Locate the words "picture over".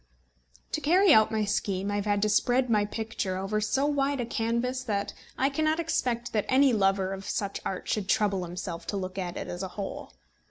2.85-3.61